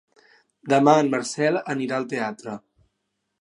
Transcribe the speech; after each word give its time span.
Demà 0.71 0.95
en 1.01 1.11
Marcel 1.15 1.61
anirà 1.75 1.99
al 2.01 2.09
teatre. 2.15 2.57